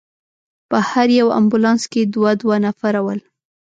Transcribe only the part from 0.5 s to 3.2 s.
په هر یو امبولانس کې دوه دوه نفره ول.